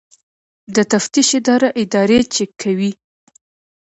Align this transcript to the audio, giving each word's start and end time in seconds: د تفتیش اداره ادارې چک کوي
د 0.75 0.77
تفتیش 0.91 1.29
اداره 1.39 1.69
ادارې 1.81 2.19
چک 2.33 2.49
کوي 2.61 2.91